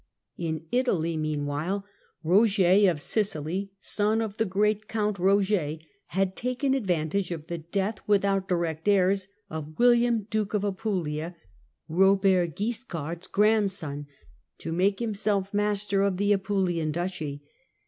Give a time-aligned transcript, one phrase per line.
[0.39, 1.85] In Italy, meanwhile,
[2.25, 7.45] Koger of Sicily, son of the great Roger of Count Eoger, had taken advantage of
[7.45, 11.35] the death without ^^^^ direct heirs of William Duke of Apulia,
[11.87, 17.43] Robert Guiscard's grandson (see Table IV.), to make himself master of the Apulian duchy.